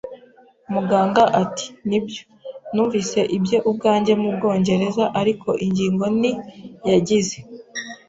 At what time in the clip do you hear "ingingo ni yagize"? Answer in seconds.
5.65-7.37